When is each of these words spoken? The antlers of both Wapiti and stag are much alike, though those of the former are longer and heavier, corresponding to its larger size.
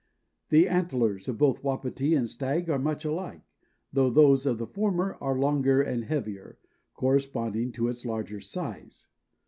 The 0.49 0.67
antlers 0.67 1.27
of 1.29 1.37
both 1.37 1.63
Wapiti 1.63 2.15
and 2.15 2.27
stag 2.27 2.71
are 2.71 2.79
much 2.79 3.05
alike, 3.05 3.43
though 3.93 4.09
those 4.09 4.47
of 4.47 4.57
the 4.57 4.65
former 4.65 5.15
are 5.21 5.37
longer 5.37 5.79
and 5.79 6.03
heavier, 6.05 6.57
corresponding 6.95 7.71
to 7.73 7.87
its 7.87 8.03
larger 8.03 8.39
size. 8.39 9.09